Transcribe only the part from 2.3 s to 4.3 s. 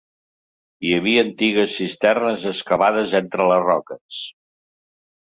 excavades entre les roques.